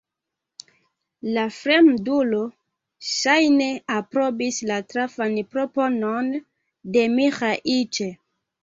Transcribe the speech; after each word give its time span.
La 1.37 1.43
fremdulo, 1.57 2.39
ŝajne, 3.11 3.69
aprobis 3.99 4.61
la 4.73 4.81
trafan 4.95 5.39
proponon 5.55 6.37
de 6.99 7.09
Miĥeiĉ. 7.21 8.07